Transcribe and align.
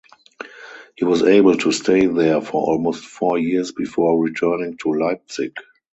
He 0.95 1.05
was 1.05 1.21
able 1.21 1.55
to 1.57 1.71
stay 1.71 2.07
there 2.07 2.41
for 2.41 2.59
almost 2.73 3.05
four 3.05 3.37
years 3.37 3.71
before 3.71 4.17
returning 4.19 4.77
to 4.77 4.93
Leipzig. 4.93 5.53